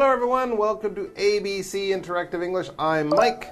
[0.00, 0.56] everyone.
[0.56, 2.68] Welcome to ABC Interactive English.
[2.78, 3.50] I'm Mike.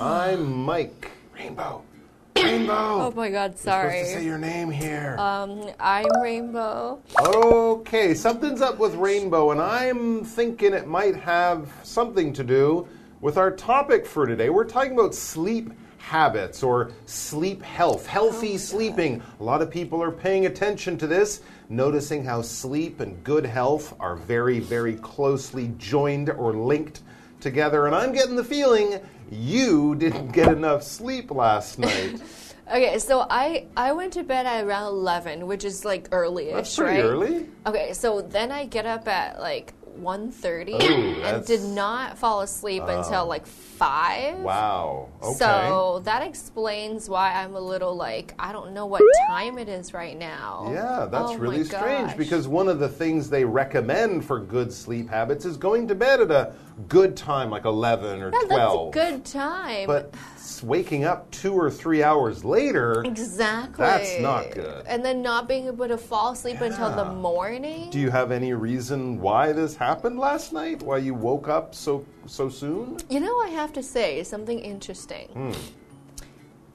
[0.00, 1.10] I'm Mike.
[1.34, 1.82] Rainbow.
[2.36, 2.72] Rainbow.
[2.72, 3.98] Oh my god, Sorry.
[3.98, 4.04] You're sorry.
[4.04, 5.16] supposed to say your name here.
[5.18, 7.00] um, I'm Rainbow.
[7.20, 12.88] okay, something's up with Rainbow, and I'm thinking it might have something to do
[13.20, 14.50] with our topic for today.
[14.50, 19.22] We're talking about sleep habits or sleep health, healthy sleeping.
[19.40, 23.94] A lot of people are paying attention to this, noticing how sleep and good health
[24.00, 27.02] are very, very closely joined or linked
[27.40, 27.86] together.
[27.86, 32.20] And I'm getting the feeling you didn't get enough sleep last night.
[32.66, 36.76] Okay, so I I went to bed at around eleven, which is like early-ish, That's
[36.76, 37.04] pretty right?
[37.04, 37.46] early.
[37.66, 42.82] Okay, so then I get up at like 1.30 Ooh, and did not fall asleep
[42.82, 43.26] until oh.
[43.26, 44.38] like five.
[44.38, 45.08] Wow.
[45.22, 45.34] Okay.
[45.34, 49.92] So that explains why I'm a little like I don't know what time it is
[49.94, 50.70] right now.
[50.72, 52.16] Yeah, that's Oh really strange gosh.
[52.16, 56.20] because one of the things they recommend for good sleep habits is going to bed
[56.20, 56.52] at a
[56.88, 58.92] good time, like 11 or Yeah, 12.
[58.92, 59.86] that's a good time.
[59.86, 60.14] But
[60.62, 63.84] waking up two or three hours later, exactly.
[63.84, 64.84] That's not good.
[64.86, 67.90] And then not being able to fall asleep until the morning.
[67.90, 70.82] do you have any reason why this happened last night?
[70.82, 72.98] Why you woke up so so soon?
[73.08, 75.28] You know, I have to say something interesting.
[75.28, 75.52] Hmm.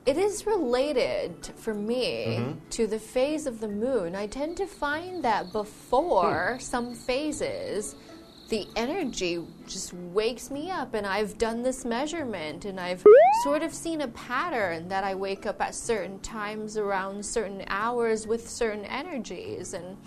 [0.06, 2.69] It is related for me Mm-hmm.
[2.72, 4.16] to the phase of the moon.
[4.16, 6.59] I tend to find that before Hmm.
[6.59, 7.95] some phases,
[8.50, 13.06] the energy just wakes me up, and I've done this measurement, and I've
[13.44, 18.28] sort of seen a pattern that I wake up at certain times around certain hours
[18.28, 19.97] with certain energies, and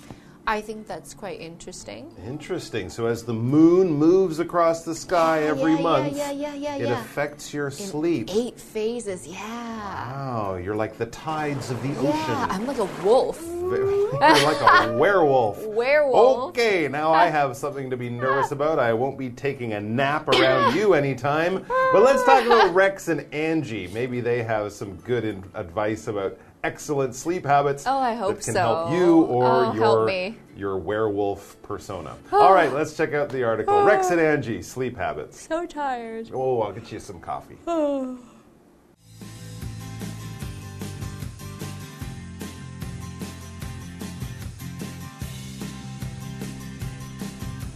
[0.45, 2.13] I think that's quite interesting.
[2.27, 2.91] Interesting.
[2.91, 6.55] So as the moon moves across the sky Yeah, every yeah, yeah, month, yeah, yeah,
[6.55, 8.29] yeah, it affects your sleep.
[8.33, 9.39] Eight phases, yeah.
[9.39, 12.51] Wow, you're like the tides of the Yeah, ocean.
[12.51, 13.41] I'm like a wolf.
[14.13, 15.65] You're like a werewolf.
[15.67, 16.51] Werewolf.
[16.51, 18.79] Okay, now I have something to be nervous about.
[18.79, 21.65] I won't be taking a nap around you anytime.
[21.69, 23.89] But let's talk about Rex and Angie.
[23.89, 27.85] Maybe they have some good in- advice about excellent sleep habits.
[27.87, 28.61] Oh, I hope that can so.
[28.61, 30.37] help you or Oh, your help me.
[30.57, 32.17] your werewolf persona.
[32.33, 33.83] All right, let's check out the article.
[33.83, 35.41] Rex and Angie, sleep habits.
[35.49, 36.31] So tired.
[36.33, 37.57] Oh, I'll get you some coffee.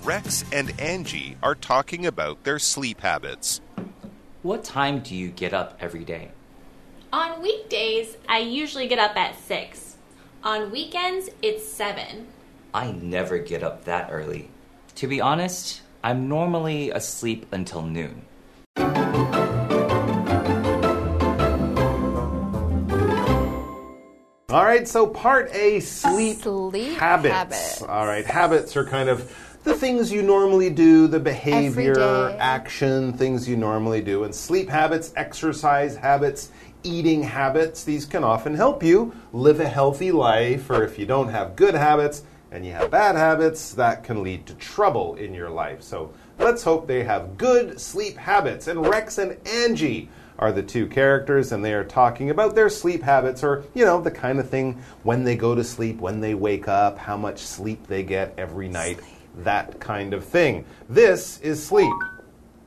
[0.06, 3.61] Rex and Angie are talking about their sleep habits.
[4.43, 6.31] What time do you get up every day?
[7.12, 9.97] On weekdays, I usually get up at 6.
[10.45, 12.25] On weekends, it's 7.
[12.72, 14.49] I never get up that early.
[14.95, 18.22] To be honest, I'm normally asleep until noon.
[24.49, 27.34] All right, so part A sleep, Sleep habits.
[27.34, 27.83] habits.
[27.83, 29.31] All right, habits are kind of
[29.66, 34.22] the things you normally do, the behavior, action, things you normally do.
[34.22, 36.53] And sleep habits, exercise habits,
[36.84, 40.71] eating habits, these can often help you live a healthy life.
[40.71, 42.22] Or if you don't have good habits
[42.53, 45.83] and you have bad habits, that can lead to trouble in your life.
[45.83, 48.69] So let's hope they have good sleep habits.
[48.69, 53.03] And Rex and Angie are the two characters, and they are talking about their sleep
[53.03, 56.34] habits, or, you know, the kind of thing when they go to sleep, when they
[56.34, 59.00] wake up, how much sleep they get every night,
[59.39, 60.65] that kind of thing.
[60.89, 61.93] This is sleep.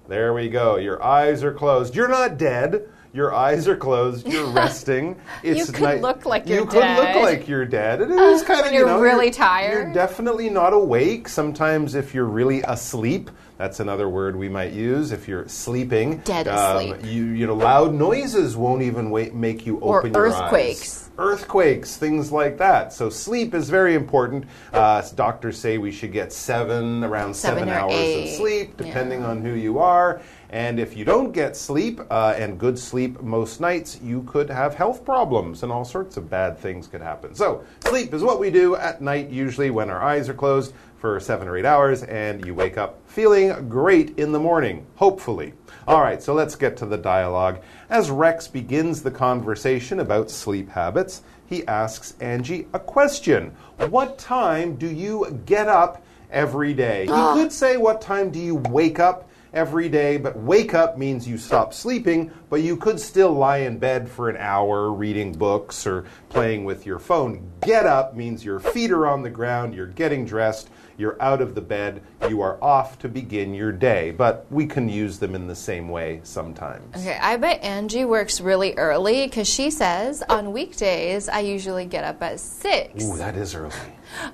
[0.08, 0.78] There we go.
[0.78, 1.96] Your eyes are closed.
[1.96, 2.88] You're not dead.
[3.12, 4.28] Your eyes are closed.
[4.28, 5.16] You're resting.
[5.44, 8.02] It's could night- look like you're you're could look like you're dead.
[8.02, 9.94] It is kind of when you you're know really You're tired.
[9.94, 11.28] definitely not awake.
[11.28, 15.12] Sometimes if you're really asleep, that's another word we might use.
[15.12, 16.98] If you're sleeping, um, Dead asleep.
[17.04, 21.10] you you know loud noises won't even wait, make you Or open your eyes earthquakes.
[21.18, 22.94] earthquakes, things like that.
[22.94, 24.46] So sleep is very important.
[24.72, 29.24] Uh, doctors say we should get seven, around seven, Seven or hours of sleep, depending
[29.24, 30.22] on who you are.
[30.52, 34.74] And if you don't get sleep uh, and good sleep most nights, you could have
[34.74, 37.36] health problems and all sorts of bad things could happen.
[37.36, 41.20] So sleep is what we do at night, usually when our eyes are closed for
[41.20, 45.54] seven or eight hours, and you wake up feeling great in the morning, hopefully.
[45.88, 47.60] All right, so let's get to the dialogue.
[47.90, 53.56] As Rex begins the conversation about sleep habits, he asks Angie a question
[53.90, 57.04] What time do you get up every day?
[57.04, 61.28] He could say, What time do you wake up every day, but wake up means
[61.28, 65.88] you stop sleeping, but you could still lie in bed for an hour reading books
[65.88, 67.52] or playing with your phone.
[67.62, 71.56] Get up means your feet are on the ground, you're getting dressed, you're out of
[71.56, 74.12] the bed, you are off to begin your day.
[74.12, 76.96] But we can use them in the same way sometimes.
[76.98, 82.04] Okay, I bet Angie works really early because she says on weekdays I usually get
[82.04, 83.04] up at 6.
[83.04, 83.74] Ooh, that is early.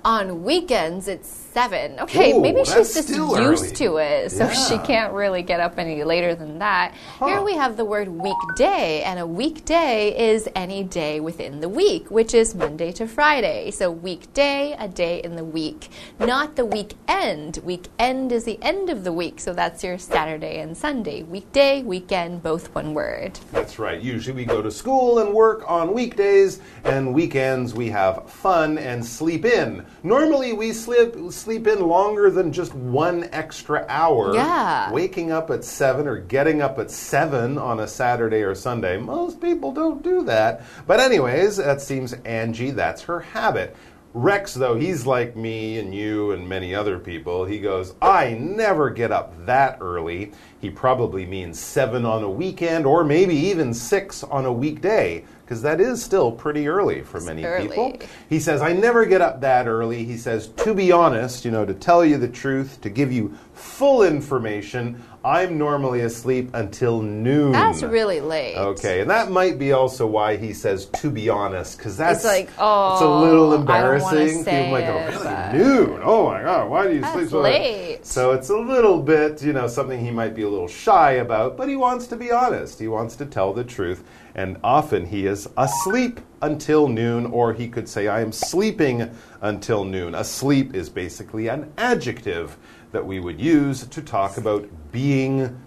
[0.03, 1.97] On weekends, it's seven.
[2.01, 3.71] Okay, Ooh, maybe she's just used early.
[3.71, 6.93] to it, so she can't really get up any later than that.
[7.23, 12.11] Here we have the word weekday, and a weekday is any day within the week,
[12.11, 13.71] which is Monday to Friday.
[13.71, 15.87] So weekday, a day in the week,
[16.19, 17.59] not the weekend.
[17.63, 21.23] Weekend is the end of the week, so that's your Saturday and Sunday.
[21.23, 23.39] Weekday, weekend, both one word.
[23.53, 24.01] That's right.
[24.01, 29.05] Usually we go to school and work on weekdays, and weekends we have fun and
[29.05, 29.85] sleep in.
[30.03, 34.33] Normally we sleep sleep in longer than just one extra hour.
[34.33, 34.91] Yeah.
[34.91, 38.97] Waking up at 7 or getting up at 7 on a Saturday or Sunday.
[38.97, 40.63] Most people don't do that.
[40.87, 43.75] But anyways, that seems Angie that's her habit.
[44.15, 47.45] Rex, though, he's like me and you and many other people.
[47.45, 50.31] He goes, I never get up that early.
[50.61, 55.61] He probably means seven on a weekend or maybe even six on a weekday, because
[55.61, 57.67] that is still pretty early for many early.
[57.67, 57.99] people.
[58.27, 60.03] He says, I never get up that early.
[60.03, 63.37] He says, to be honest, you know, to tell you the truth, to give you
[63.53, 67.51] full information, I'm normally asleep until noon.
[67.51, 68.57] That's really late.
[68.57, 72.47] Okay, and that might be also why he says to be honest, because that's like,
[72.59, 74.45] oh, it's a little oh, embarrassing.
[74.45, 75.99] People go, it, really but- noon?
[76.03, 77.61] Oh my god, why do you That's sleep so late?
[77.61, 78.05] late.
[78.05, 81.57] So it's a little bit, you know, something he might be a little shy about,
[81.57, 82.79] but he wants to be honest.
[82.79, 84.03] He wants to tell the truth,
[84.35, 89.09] and often he is asleep until noon, or he could say, I am sleeping
[89.41, 90.13] until noon.
[90.13, 92.57] Asleep is basically an adjective
[92.91, 95.59] that we would use to talk about being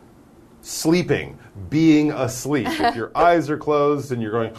[0.62, 1.38] sleeping,
[1.68, 2.66] being asleep.
[2.66, 4.54] if your eyes are closed and you're going,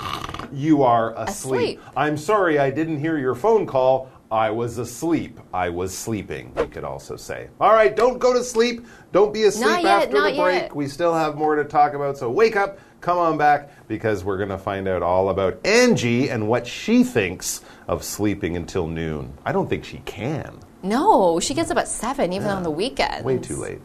[0.54, 1.80] you are asleep.
[1.80, 1.81] Asleep.
[1.98, 4.12] I'm sorry, I didn't hear your phone call.
[4.31, 5.39] I was asleep.
[5.51, 7.50] I was sleeping, you could also say.
[7.60, 8.86] All right, don't go to sleep.
[9.12, 10.62] Don't be asleep yet, after the break.
[10.62, 10.75] yet.
[10.75, 14.38] We still have more to talk about, so wake up, come on back, because we're
[14.38, 19.33] going to find out all about Angie and what she thinks of sleeping until noon.
[19.44, 20.60] I don't think she can.
[20.83, 23.25] No, she gets up at 7 even on the weekend.
[23.25, 23.81] Way too late.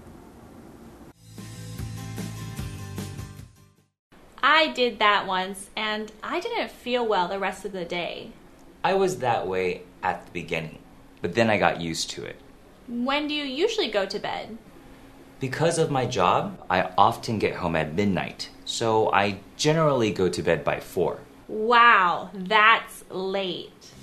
[4.46, 8.32] I did that once, and I didn't feel well the rest of the day.
[8.84, 10.80] I was that way at the beginning,
[11.22, 12.36] but then I got used to it.
[12.86, 14.58] When do you usually go to bed?
[15.40, 20.42] Because of my job, I often get home at midnight, so I generally go to
[20.42, 21.20] bed by 4.
[21.48, 23.93] Wow, that's late.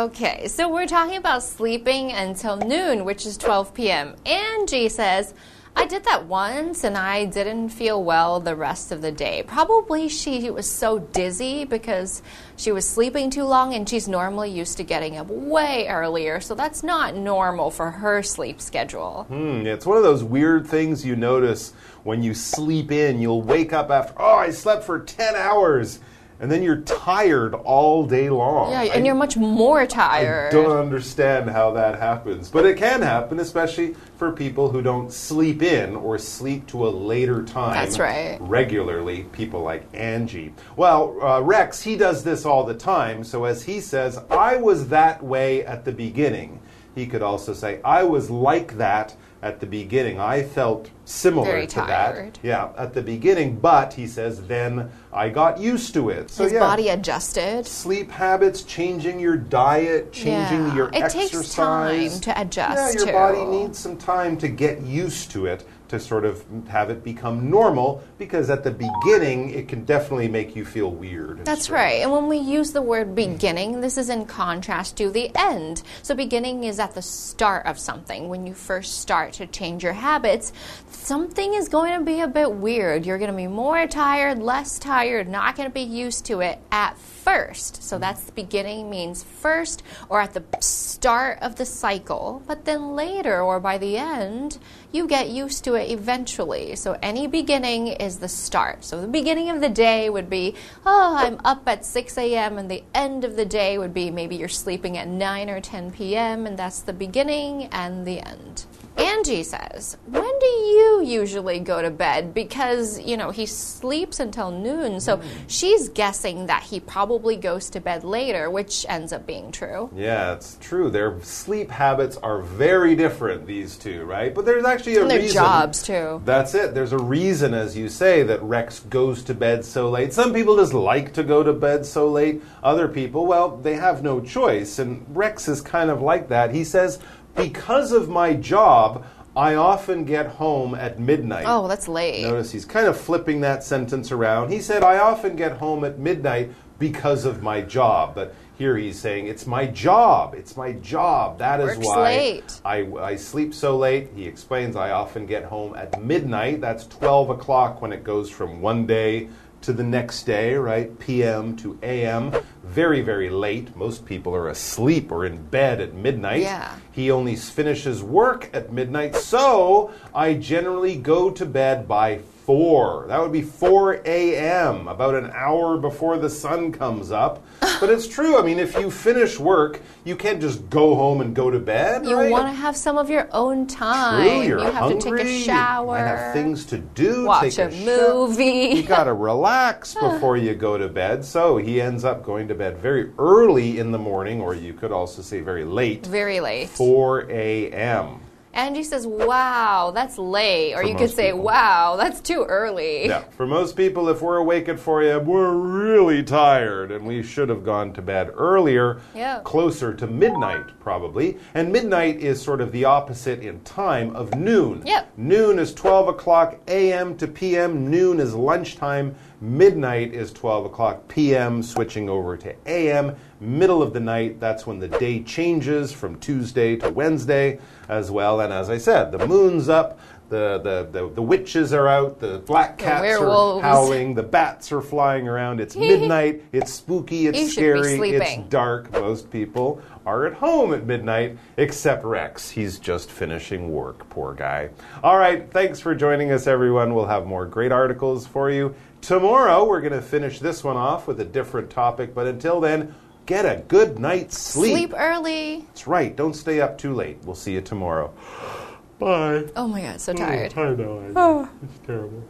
[0.00, 4.16] Okay, so we're talking about sleeping until noon, which is 12 p.m.
[4.24, 5.34] Angie says,
[5.76, 9.44] I did that once and I didn't feel well the rest of the day.
[9.46, 12.22] Probably she was so dizzy because
[12.56, 16.54] she was sleeping too long and she's normally used to getting up way earlier, so
[16.54, 19.24] that's not normal for her sleep schedule.
[19.28, 23.20] Hmm, it's one of those weird things you notice when you sleep in.
[23.20, 26.00] You'll wake up after, oh, I slept for 10 hours.
[26.40, 28.72] And then you're tired all day long.
[28.72, 30.54] Yeah, I- and you're much more tired.
[30.54, 35.12] I don't understand how that happens, but it can happen, especially for people who don't
[35.12, 37.74] sleep in or sleep to a later time.
[37.74, 38.38] That's right.
[38.40, 40.54] Regularly, people like Angie.
[40.76, 43.22] Well, uh, Rex, he does this all the time.
[43.22, 46.60] So as he says, I was that way at the beginning.
[46.94, 50.20] He could also say, I was like that at the beginning.
[50.20, 52.34] I felt similar Very to tired.
[52.34, 52.38] that.
[52.42, 56.30] Yeah, at the beginning, but he says, then I got used to it.
[56.30, 57.66] So His yeah, body adjusted.
[57.66, 60.74] sleep habits, changing your diet, changing Yeah.
[60.74, 62.12] your It takes exercise.
[62.12, 63.12] time to adjust Yeah, your to.
[63.12, 67.50] body needs some time to get used to it to sort of have it become
[67.50, 71.44] normal because at the beginning it can definitely make you feel weird.
[71.44, 71.74] That's strange.
[71.74, 72.02] right.
[72.02, 75.82] And when we use the word beginning, this is in contrast to the end.
[76.02, 78.28] So, beginning is at the start of something.
[78.28, 80.52] When you first start to change your habits,
[80.90, 83.04] something is going to be a bit weird.
[83.04, 86.60] You're going to be more tired, less tired, not going to be used to it
[86.70, 87.82] at first.
[87.82, 88.02] So, mm-hmm.
[88.02, 92.42] that's the beginning means first or at the start of the cycle.
[92.46, 94.58] But then later or by the end,
[94.92, 96.76] you get used to it it eventually.
[96.76, 98.84] So any beginning is the start.
[98.84, 100.54] So the beginning of the day would be,
[100.86, 104.36] oh, I'm up at 6 a.m., and the end of the day would be maybe
[104.36, 108.66] you're sleeping at 9 or 10 p.m., and that's the beginning and the end.
[108.96, 112.34] Angie says, When do you usually go to bed?
[112.34, 115.00] Because, you know, he sleeps until noon.
[115.00, 119.90] So she's guessing that he probably goes to bed later, which ends up being true.
[119.94, 120.90] Yeah, it's true.
[120.90, 124.34] Their sleep habits are very different, these two, right?
[124.34, 125.34] But there's actually a And their reason.
[125.70, 126.22] Jobs, too.
[126.24, 126.74] That's it.
[126.74, 130.12] There's a reason, as you say, that Rex goes to bed so late.
[130.12, 132.42] Some people just like to go to bed so late.
[132.62, 134.78] Other people, well, they have no choice.
[134.78, 136.54] And Rex is kind of like that.
[136.54, 136.98] He says,
[137.36, 139.04] Because of my job,
[139.36, 141.44] I often get home at midnight.
[141.46, 142.24] Oh, that's late.
[142.24, 144.50] Notice he's kind of flipping that sentence around.
[144.50, 148.14] He said, I often get home at midnight because of my job.
[148.16, 150.34] But here he's saying, it's my job.
[150.34, 151.38] It's my job.
[151.38, 152.60] That is Works why late.
[152.62, 154.10] I, I sleep so late.
[154.14, 156.60] He explains, I often get home at midnight.
[156.60, 159.30] That's 12 o'clock when it goes from one day
[159.62, 160.98] to the next day, right?
[160.98, 162.34] PM to AM.
[162.62, 163.74] Very, very late.
[163.76, 166.42] Most people are asleep or in bed at midnight.
[166.42, 166.76] Yeah.
[166.92, 173.06] He only finishes work at midnight, so I generally go to bed by 4.
[173.08, 177.42] That would be 4 a.m., about an hour before the sun comes up.
[177.80, 178.38] But it's true.
[178.38, 182.04] I mean, if you finish work, you can't just go home and go to bed.
[182.04, 182.30] You right?
[182.30, 184.22] want to have some of your own time.
[184.22, 185.00] True, you're you have hungry.
[185.00, 185.86] to take a shower.
[185.86, 187.24] might have things to do.
[187.24, 188.14] Watch take a shower.
[188.14, 188.76] movie.
[188.76, 191.24] You got to relax before you go to bed.
[191.24, 194.92] So he ends up going to bed very early in the morning, or you could
[194.92, 196.68] also say very late, Very late.
[196.68, 198.20] 4 a.m.
[198.52, 201.42] Angie says, "Wow, that's late," or For you could say, people.
[201.44, 205.52] "Wow, that's too early." Yeah, for most people, if we're awake at 4 a.m., we're
[205.52, 209.38] really tired and we should have gone to bed earlier, Yeah.
[209.44, 211.38] closer to midnight, probably.
[211.54, 214.82] And midnight is sort of the opposite in time of noon.
[214.84, 215.06] Yep.
[215.16, 217.16] Noon is 12 o'clock a.m.
[217.18, 223.14] to p.m., noon is lunchtime, midnight is 12 o'clock p.m., switching over to a.m.
[223.40, 228.40] Middle of the night, that's when the day changes from Tuesday to Wednesday as well.
[228.40, 229.98] And as I said, the moon's up.
[230.28, 234.70] The, the, the, the witches are out, the black The cats are howling, the bats
[234.70, 235.60] are flying around.
[235.60, 238.92] It's midnight, it's spooky, it's You scary, it's dark.
[238.92, 242.48] Most people are at home at midnight, except Rex.
[242.48, 244.70] He's just finishing work, poor guy.
[245.02, 246.94] All right, thanks for joining us, everyone.
[246.94, 248.72] We'll have more great articles for you.
[249.00, 252.94] Tomorrow, we're going to finish this one off with a different topic, but until then,
[253.30, 254.72] get a good night's sleep.
[254.72, 255.60] Sleep early.
[255.68, 257.16] That's right, don't stay up too late.
[257.22, 258.12] We'll see you tomorrow.
[258.98, 259.44] Bye.
[259.54, 260.52] Oh my god, so tired.
[260.58, 261.12] I know, I know.
[261.14, 261.48] Oh.
[261.62, 262.24] It's terrible.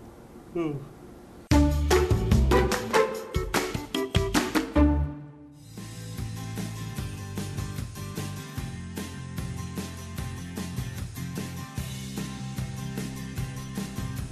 [0.55, 0.77] Oh.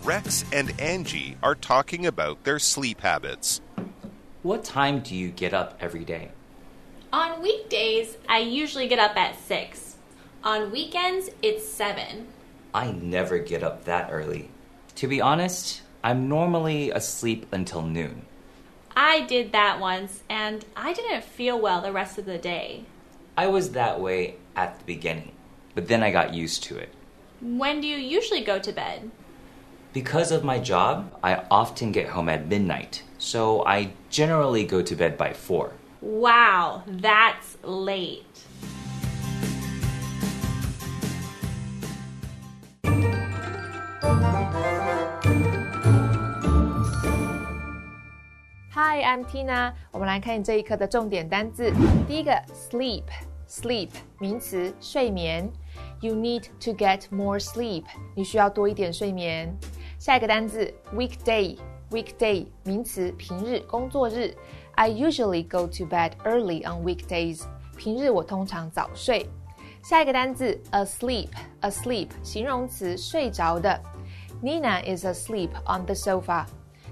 [0.04, 3.62] Rex and Angie are talking about their sleep habits.
[4.42, 6.30] What time do you get up every day?
[7.10, 9.96] On weekdays, I usually get up at 6.
[10.44, 12.26] On weekends, it's 7.
[12.74, 14.50] I never get up that early.
[14.96, 18.26] To be honest, I'm normally asleep until noon.
[18.94, 22.84] I did that once, and I didn't feel well the rest of the day.
[23.38, 25.32] I was that way at the beginning,
[25.74, 26.90] but then I got used to it.
[27.40, 29.10] When do you usually go to bed?
[29.94, 34.94] Because of my job, I often get home at midnight, so I generally go to
[34.94, 35.72] bed by 4.
[36.01, 38.23] Wow, that's late.
[48.75, 49.73] Hi, I'm Tina。
[49.91, 51.71] 我们来看这一课的重点单字。
[52.07, 55.50] 第一个，sleep，sleep 名词，睡眠。
[56.01, 57.85] You need to get more sleep。
[58.15, 59.55] 你需要多一点睡眠。
[60.00, 64.35] 下一个单字，weekday，weekday 名词，平日、工作日。
[64.77, 67.43] I usually go to bed early on weekdays。
[67.77, 69.29] 平日我通常早睡。
[69.83, 73.79] 下一个单字，asleep，asleep 形容词，睡着的。
[74.41, 76.45] Nina is asleep on the sofa。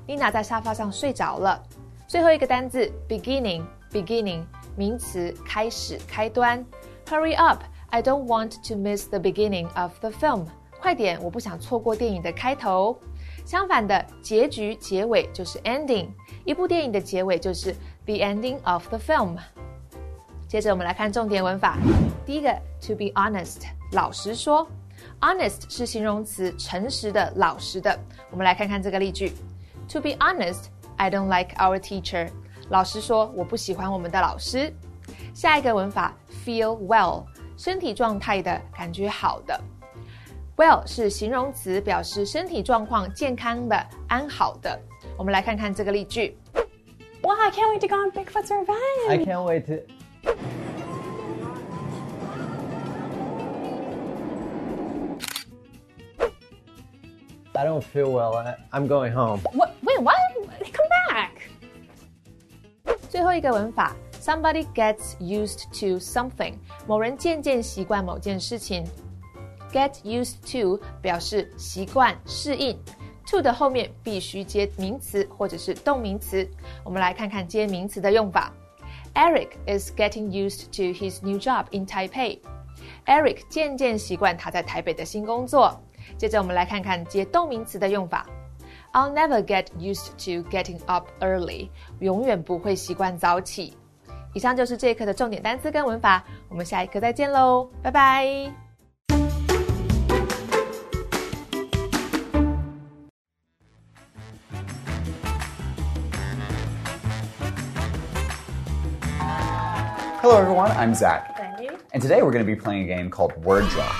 [0.07, 1.61] 妮娜在沙发上睡着了。
[2.07, 4.43] 最后一个单字，beginning，beginning
[4.75, 6.65] 名词，开始、开端。
[7.05, 7.63] Hurry up!
[7.89, 10.45] I don't want to miss the beginning of the film.
[10.79, 12.99] 快点，我不想错过电影的开头。
[13.46, 16.08] 相反的，结局、结尾就是 ending。
[16.44, 17.72] 一部电影的结尾就是
[18.04, 19.36] the ending of the film。
[20.48, 21.78] 接着我们来看重点文法。
[22.26, 22.50] 第一个
[22.84, 23.62] ，to be honest，
[23.92, 24.66] 老实说。
[25.20, 27.96] Honest 是形容词，诚实的、老实的。
[28.32, 29.32] 我们来看看这个例句。
[29.90, 30.64] To be honest,
[30.96, 32.28] I don't like our teacher.
[32.70, 34.74] 老实说，我不喜欢我们的老师。
[35.32, 36.12] 下一个文法
[36.44, 37.24] ，feel well，
[37.56, 39.58] 身体状态的感觉好的。
[40.57, 44.79] Well 是形容词，表示身体状况健康的、安好的。
[45.17, 46.37] 我们来看看这个例句。
[47.23, 49.09] Wow, I can't wait to go on Bigfoot's revenge.
[49.09, 49.83] I can't wait to.
[57.53, 58.35] I don't feel well.
[58.35, 59.41] I, I'm going home.
[59.53, 59.75] What?
[59.83, 60.15] Wait, what?
[60.71, 61.31] Come back.
[63.09, 66.55] 最后一个文法，somebody gets used to something，
[66.87, 68.83] 某人渐渐习惯某件事情。
[69.76, 72.78] Get used to 表示习惯、适应
[73.30, 76.48] ，to 的后面必须接名词或者是动名词。
[76.82, 78.50] 我们来看看接名词的用法。
[79.14, 82.38] Eric is getting used to his new job in Taipei.
[83.04, 85.78] Eric 渐渐习惯他在台北的新工作。
[86.16, 88.26] 接着我们来看看接动名词的用法。
[88.92, 91.68] I'll never get used to getting up early.
[92.00, 93.76] 永远不会习惯早起。
[94.32, 98.65] 以上就是这一课的重点单词跟文法，我们下一课再见喽，拜拜。
[110.72, 111.38] I'm Zach.
[111.92, 113.94] And today we're going to be playing a game called Word Drop.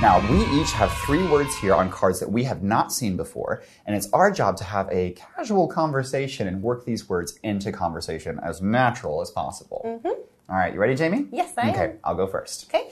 [0.00, 3.62] Now, we each have three words here on cards that we have not seen before,
[3.86, 8.38] and it's our job to have a casual conversation and work these words into conversation
[8.42, 9.82] as natural as possible.
[9.84, 10.20] Mm-hmm.
[10.48, 11.26] All right, you ready, Jamie?
[11.32, 11.98] Yes, I okay, am.
[12.04, 12.66] I'll go first.
[12.72, 12.90] Okay.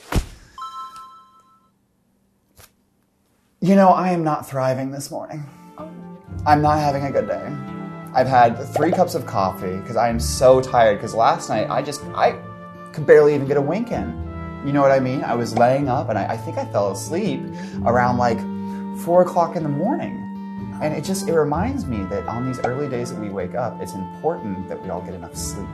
[3.60, 5.44] You know, I am not thriving this morning.
[5.78, 5.88] Oh.
[6.44, 7.46] I'm not having a good day.
[8.14, 10.98] I've had three cups of coffee because I am so tired.
[10.98, 12.38] Because last night I just I
[12.92, 14.10] could barely even get a wink in.
[14.64, 15.24] You know what I mean?
[15.24, 17.40] I was laying up and I, I think I fell asleep
[17.84, 18.38] around like
[19.00, 20.18] four o'clock in the morning.
[20.80, 23.80] And it just it reminds me that on these early days that we wake up,
[23.80, 25.68] it's important that we all get enough sleep.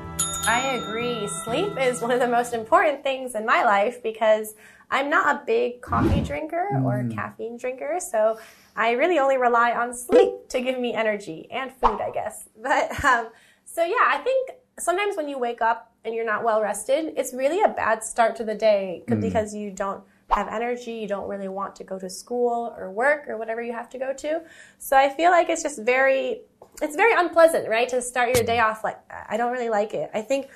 [0.46, 1.28] I agree.
[1.44, 4.54] Sleep is one of the most important things in my life because
[4.90, 8.38] I'm not a big coffee drinker or caffeine drinker, so
[8.74, 12.48] I really only rely on sleep to give me energy and food, I guess.
[12.62, 13.28] But um,
[13.66, 17.32] so yeah, I think sometimes when you wake up and you're not well rested, it's
[17.32, 21.28] really a bad start to the day 'cause- because you don't have energy, you don't
[21.28, 24.40] really want to go to school or work or whatever you have to go to.
[24.78, 26.42] So I feel like it's just very
[26.80, 27.88] it's very unpleasant, right?
[27.88, 28.98] To start your day off like.
[29.28, 30.10] I don't really like it.
[30.14, 30.48] I think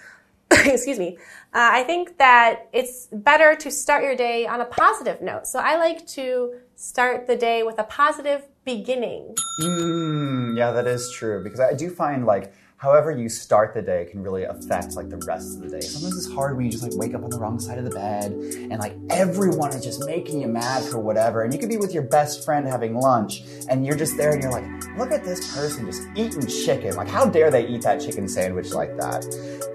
[0.77, 1.17] excuse me.
[1.59, 5.47] Uh, I think that it's better to start your day on a positive note.
[5.53, 9.35] So I like to start the day with a positive beginning.
[9.62, 14.05] Mm, yeah, that is true because I do find like however you start the day
[14.11, 15.81] can really affect like the rest of the day.
[15.81, 17.90] Sometimes it's hard when you just like wake up on the wrong side of the
[17.90, 21.45] bed and like everyone is just making you mad for whatever.
[21.45, 24.42] And you could be with your best friend having lunch and you're just there and
[24.42, 24.64] you're like,
[24.99, 26.97] look at this person just eating chicken.
[26.97, 29.25] Like how dare they eat that chicken sandwich like that?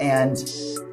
[0.02, 0.38] And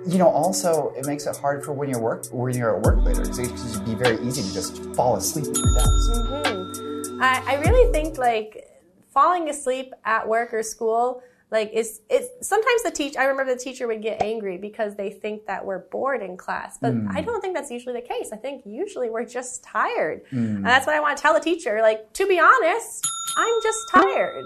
[0.06, 3.04] you know, also it makes it hard for when you're work when you're at work
[3.04, 6.12] later because it can be very easy to just fall asleep at your desk.
[6.12, 7.20] Mm-hmm.
[7.20, 8.68] I, I really think like
[9.12, 11.20] falling asleep at work or school
[11.54, 15.10] like it's it's sometimes the teach I remember the teacher would get angry because they
[15.10, 16.78] think that we're bored in class.
[16.78, 17.24] But I hmm.
[17.24, 18.30] don't think that's usually the case.
[18.32, 20.22] I think usually we're just tired.
[20.30, 20.56] Hmm.
[20.56, 21.80] And that's what I want to tell the teacher.
[21.80, 23.06] Like, to be honest,
[23.38, 24.44] I'm just tired.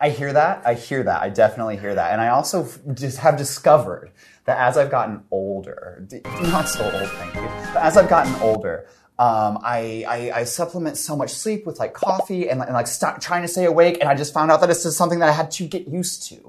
[0.00, 0.62] I hear that.
[0.64, 1.20] I hear that.
[1.20, 2.12] I definitely hear that.
[2.12, 4.12] And I also just have discovered
[4.44, 6.06] that as I've gotten older,
[6.42, 7.40] not so old, thank you,
[7.72, 8.86] but as I've gotten older,
[9.18, 13.20] um, I, I, I supplement so much sleep with like coffee and, and like stop
[13.20, 13.98] trying to stay awake.
[14.00, 16.26] And I just found out that this is something that I had to get used
[16.30, 16.34] to.
[16.34, 16.40] is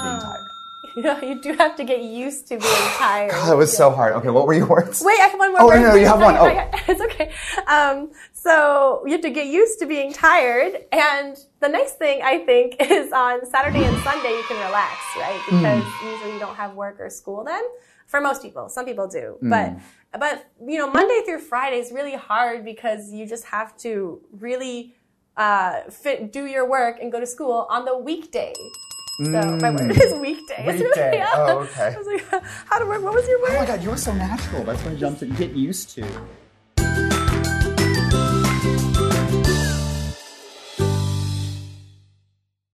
[0.00, 0.38] being tired.
[0.94, 3.30] You you do have to get used to being tired.
[3.30, 4.12] God, That was so hard.
[4.16, 5.00] Okay, what were your words?
[5.02, 5.80] Wait, I have one more Oh, word.
[5.80, 6.36] no, no, you have one.
[6.36, 6.46] Oh.
[6.46, 7.32] Okay, It's okay.
[7.66, 10.74] Um, so you have to get used to being tired.
[10.92, 15.40] And the next thing I think is on Saturday and Sunday you can relax, right?
[15.48, 17.62] Because usually you don't have work or school then.
[18.12, 19.68] For most people, some people do, but
[20.24, 20.34] but
[20.70, 24.94] you know Monday through Friday is really hard because you just have to really
[25.38, 28.52] uh, fit do your work and go to school on the weekday.
[29.24, 30.62] So my word is weekday.
[30.68, 31.12] It's really- Weekday.
[31.22, 31.30] yeah.
[31.34, 31.94] Oh, okay.
[31.94, 33.02] I was like, how to work?
[33.02, 33.52] What was your word?
[33.52, 34.62] Oh my god, you were so natural.
[34.64, 36.04] That's why I jumped to get used to.